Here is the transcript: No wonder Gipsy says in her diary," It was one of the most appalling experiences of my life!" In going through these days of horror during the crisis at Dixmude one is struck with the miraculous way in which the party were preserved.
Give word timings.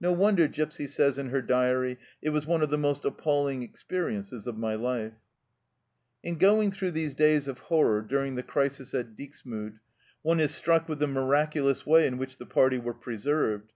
No 0.00 0.12
wonder 0.12 0.46
Gipsy 0.46 0.86
says 0.86 1.18
in 1.18 1.30
her 1.30 1.42
diary," 1.42 1.98
It 2.22 2.30
was 2.30 2.46
one 2.46 2.62
of 2.62 2.70
the 2.70 2.78
most 2.78 3.04
appalling 3.04 3.64
experiences 3.64 4.46
of 4.46 4.56
my 4.56 4.76
life!" 4.76 5.18
In 6.22 6.38
going 6.38 6.70
through 6.70 6.92
these 6.92 7.12
days 7.12 7.48
of 7.48 7.58
horror 7.58 8.00
during 8.02 8.36
the 8.36 8.44
crisis 8.44 8.94
at 8.94 9.16
Dixmude 9.16 9.80
one 10.22 10.38
is 10.38 10.54
struck 10.54 10.88
with 10.88 11.00
the 11.00 11.08
miraculous 11.08 11.84
way 11.84 12.06
in 12.06 12.18
which 12.18 12.38
the 12.38 12.46
party 12.46 12.78
were 12.78 12.94
preserved. 12.94 13.72